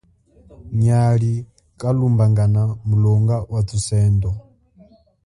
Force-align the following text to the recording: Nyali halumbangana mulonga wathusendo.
Nyali 0.81 1.33
halumbangana 1.81 2.61
mulonga 2.87 3.35
wathusendo. 3.53 4.29